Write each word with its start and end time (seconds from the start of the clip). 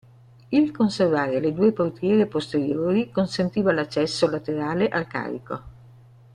Il 0.49 0.71
conservare 0.71 1.39
le 1.39 1.53
due 1.53 1.73
portiere 1.73 2.25
posteriori 2.25 3.11
consentiva 3.11 3.71
l'accesso 3.71 4.27
laterale 4.27 4.87
al 4.87 5.05
carico. 5.05 5.63